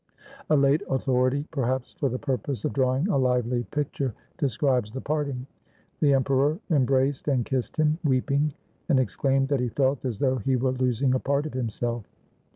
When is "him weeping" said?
7.77-8.51